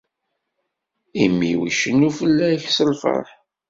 [1.23, 3.29] Imi-w icennu fell-ak s lferḥ.